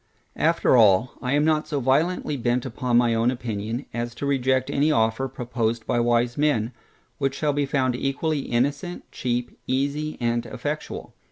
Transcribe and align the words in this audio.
After 0.39 0.75
all, 0.75 1.13
I 1.21 1.33
am 1.33 1.45
not 1.45 1.67
so 1.67 1.79
violently 1.79 2.35
bent 2.35 2.65
upon 2.65 2.97
my 2.97 3.13
own 3.13 3.29
opinion, 3.29 3.85
as 3.93 4.15
to 4.15 4.25
reject 4.25 4.71
any 4.71 4.91
offer, 4.91 5.27
proposed 5.27 5.85
by 5.85 5.99
wise 5.99 6.39
men, 6.39 6.71
which 7.19 7.35
shall 7.35 7.53
be 7.53 7.67
found 7.67 7.95
equally 7.95 8.39
innocent, 8.39 9.03
cheap, 9.11 9.59
easy, 9.67 10.17
and 10.19 10.47
effectual. 10.47 11.13